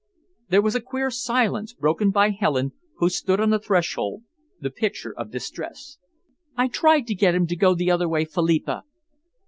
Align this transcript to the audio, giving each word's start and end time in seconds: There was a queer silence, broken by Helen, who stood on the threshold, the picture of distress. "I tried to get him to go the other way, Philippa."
There 0.49 0.63
was 0.63 0.73
a 0.73 0.81
queer 0.81 1.11
silence, 1.11 1.73
broken 1.75 2.09
by 2.09 2.31
Helen, 2.31 2.71
who 2.97 3.07
stood 3.07 3.39
on 3.39 3.51
the 3.51 3.59
threshold, 3.59 4.23
the 4.59 4.71
picture 4.71 5.13
of 5.15 5.29
distress. 5.29 5.99
"I 6.57 6.69
tried 6.69 7.05
to 7.05 7.13
get 7.13 7.35
him 7.35 7.45
to 7.45 7.55
go 7.55 7.75
the 7.75 7.91
other 7.91 8.09
way, 8.09 8.25
Philippa." 8.25 8.81